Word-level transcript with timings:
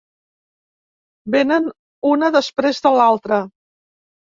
Vénen 1.37 1.69
una 2.15 2.33
després 2.41 2.87
de 2.89 2.97
l'altra. 3.01 3.45